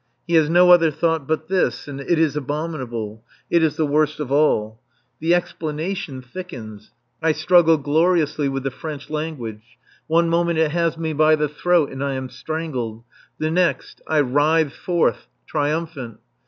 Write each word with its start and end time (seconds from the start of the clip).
He 0.25 0.33
has 0.33 0.49
no 0.49 0.71
other 0.71 0.89
thought 0.89 1.27
but 1.27 1.47
this, 1.47 1.87
and 1.87 2.01
it 2.01 2.17
is 2.17 2.35
abominable; 2.35 3.23
it 3.51 3.61
is 3.61 3.75
the 3.75 3.85
worst 3.85 4.19
of 4.19 4.31
all. 4.31 4.81
The 5.19 5.35
explanation 5.35 6.23
thickens. 6.23 6.89
I 7.21 7.33
struggle 7.33 7.77
gloriously 7.77 8.49
with 8.49 8.63
the 8.63 8.71
French 8.71 9.11
language; 9.11 9.77
one 10.07 10.27
moment 10.27 10.57
it 10.57 10.71
has 10.71 10.97
me 10.97 11.13
by 11.13 11.35
the 11.35 11.47
throat 11.47 11.91
and 11.91 12.03
I 12.03 12.13
am 12.15 12.29
strangled; 12.29 13.03
the 13.37 13.51
next 13.51 14.01
I 14.07 14.21
writhe 14.21 14.71
forth 14.73 15.27
triumphant. 15.45 16.17